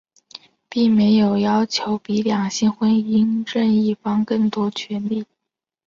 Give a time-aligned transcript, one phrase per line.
[0.67, 5.27] 并没有要求比两性婚姻任一方更多的权利。